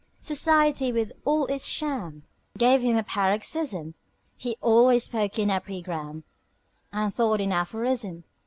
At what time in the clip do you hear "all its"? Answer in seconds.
1.25-1.67